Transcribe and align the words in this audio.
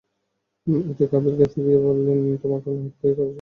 এতে 0.83 1.03
কাবীল 1.11 1.33
ক্ষেপে 1.39 1.59
গিয়ে 1.65 1.79
বলল, 1.85 2.05
তোমাকে 2.43 2.67
আমি 2.69 2.81
হত্যা 2.85 3.07
করেই 3.07 3.19
ছাড়ব। 3.19 3.29